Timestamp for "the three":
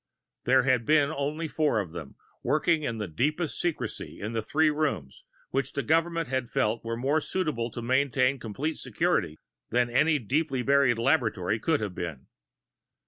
4.33-4.71